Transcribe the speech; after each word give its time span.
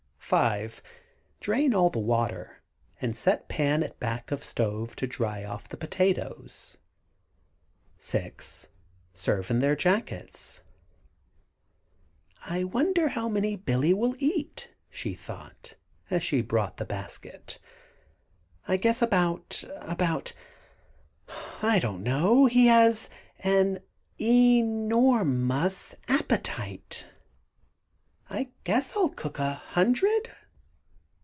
5. 0.33 0.81
Drain 1.41 1.73
off 1.73 1.77
all 1.77 1.89
the 1.89 1.99
water, 1.99 2.63
and 3.01 3.17
set 3.17 3.49
pan 3.49 3.83
at 3.83 3.99
back 3.99 4.31
of 4.31 4.45
stove 4.45 4.95
to 4.95 5.05
dry 5.05 5.43
off 5.43 5.67
the 5.67 5.75
potatoes. 5.75 6.77
6. 7.97 8.69
Serve 9.13 9.51
in 9.51 9.59
their 9.59 9.75
jackets. 9.75 10.63
[Illustration: 12.37 12.39
Jacket 12.39 12.47
boiled 12.47 12.71
potatoes] 12.71 12.71
"I 12.71 12.77
wonder 12.77 13.07
how 13.09 13.27
many 13.27 13.55
Billy 13.57 13.93
will 13.93 14.15
eat," 14.19 14.69
she 14.89 15.13
thought, 15.13 15.75
as 16.09 16.23
she 16.23 16.41
brought 16.41 16.77
the 16.77 16.85
basket. 16.85 17.59
"I 18.69 18.77
guess 18.77 19.01
about 19.01 19.65
about 19.81 20.31
I 21.61 21.77
don't 21.79 22.03
know. 22.03 22.45
He 22.45 22.67
has 22.67 23.09
an 23.39 23.79
e 24.17 24.61
nor 24.61 25.25
mous 25.25 25.93
appetite. 26.07 27.07
I 28.33 28.49
guess 28.63 28.95
I'll 28.95 29.09
cook 29.09 29.39
a 29.39 29.55
hundred." 29.55 30.31